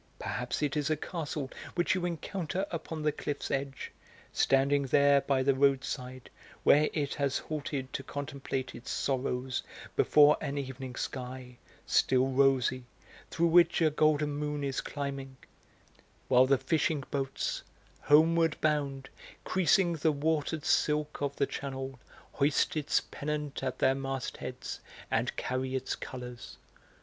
[0.17, 3.91] Perhaps it is a castle which you encounter upon the cliff's edge;
[4.33, 6.27] standing there by the roadside,
[6.63, 9.61] where it has halted to contemplate its sorrows
[9.95, 12.85] before an evening sky, still rosy,
[13.29, 15.37] through which a golden moon is climbing;
[16.29, 17.61] while the fishing boats,
[18.01, 19.07] homeward bound,
[19.43, 21.99] creasing the watered silk of the Channel,
[22.31, 24.79] hoist its pennant at their mastheads
[25.11, 26.57] and carry its colours.